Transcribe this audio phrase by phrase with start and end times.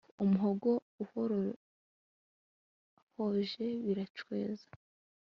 [0.23, 0.69] Umuhogo
[1.03, 4.67] uhorahoje biracweza